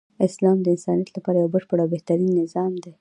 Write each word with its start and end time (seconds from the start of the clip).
اسلام 0.27 0.57
د 0.61 0.67
انسانیت 0.75 1.09
لپاره 1.13 1.37
یو 1.37 1.53
بشپړ 1.55 1.77
او 1.81 1.87
بهترین 1.93 2.31
نظام 2.41 2.73
دی. 2.83 2.91